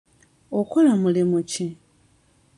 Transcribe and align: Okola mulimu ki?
Okola 0.59 0.91
mulimu 1.01 1.39
ki? 1.51 1.67